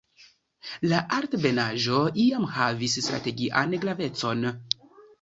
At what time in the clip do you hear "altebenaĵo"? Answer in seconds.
1.17-2.01